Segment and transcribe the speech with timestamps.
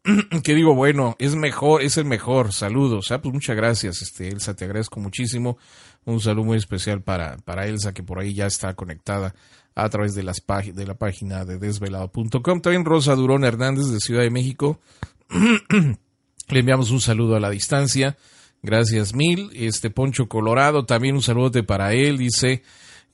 [0.44, 2.52] que digo, bueno, es mejor, es el mejor.
[2.52, 3.10] Saludos.
[3.10, 5.58] Ah, pues muchas gracias, este, Elsa, te agradezco muchísimo.
[6.04, 9.34] Un saludo muy especial para, para Elsa, que por ahí ya está conectada
[9.74, 10.42] a través de, las
[10.72, 12.60] de la página de desvelado.com.
[12.60, 14.80] También Rosa Durón Hernández de Ciudad de México.
[16.48, 18.16] Le enviamos un saludo a la distancia.
[18.62, 19.50] Gracias mil.
[19.54, 22.18] Este Poncho Colorado, también un saludote para él.
[22.18, 22.62] Dice,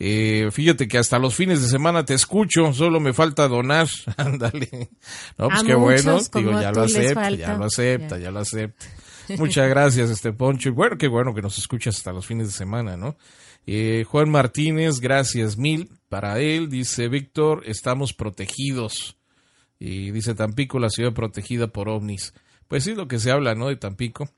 [0.05, 3.87] eh, fíjate que hasta los fines de semana te escucho, solo me falta donar.
[4.17, 4.91] Ándale.
[5.39, 6.15] no, pues A qué bueno.
[6.15, 8.25] muchos Digo, ya lo acepta, ya lo acepta, Ya.
[8.25, 8.85] ya lo acepta.
[9.39, 10.71] Muchas gracias, este Poncho.
[10.71, 13.17] Y Bueno, qué bueno que nos escuchas hasta los fines de semana, ¿no?
[13.65, 16.69] Eh, Juan Martínez, gracias mil para él.
[16.69, 19.17] Dice Víctor, estamos protegidos.
[19.79, 22.35] Y dice Tampico, la ciudad protegida por ovnis.
[22.67, 23.69] Pues sí, lo que se habla, ¿no?
[23.69, 24.29] De Tampico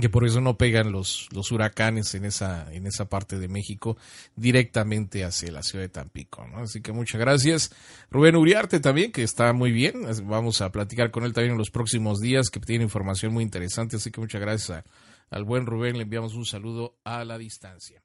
[0.00, 3.98] que por eso no pegan los, los huracanes en esa, en esa parte de México
[4.36, 6.60] directamente hacia la ciudad de Tampico, ¿no?
[6.60, 7.74] Así que muchas gracias.
[8.10, 10.06] Rubén Uriarte también, que está muy bien.
[10.24, 13.96] Vamos a platicar con él también en los próximos días, que tiene información muy interesante.
[13.96, 14.82] Así que muchas gracias
[15.30, 15.96] al buen Rubén.
[15.96, 18.02] Le enviamos un saludo a la distancia.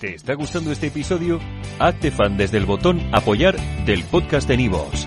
[0.00, 1.38] ¿Te está gustando este episodio?
[1.78, 5.06] Hazte fan desde el botón Apoyar del podcast de Nivos.